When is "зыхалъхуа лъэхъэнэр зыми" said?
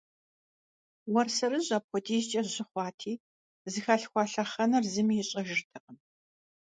3.71-5.15